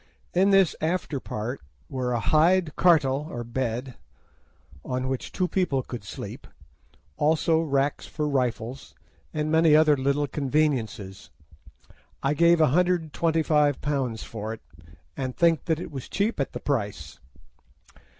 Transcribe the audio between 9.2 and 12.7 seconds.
and many other little conveniences. I gave